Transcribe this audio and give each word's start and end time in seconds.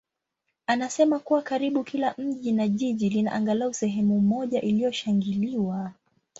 anasema 0.67 1.19
kuwa 1.19 1.41
karibu 1.41 1.83
kila 1.83 2.15
mji 2.17 2.51
na 2.51 2.67
jiji 2.67 3.09
lina 3.09 3.31
angalau 3.31 3.73
sehemu 3.73 4.19
moja 4.19 4.61
iliyoshangiliwa. 4.61 5.91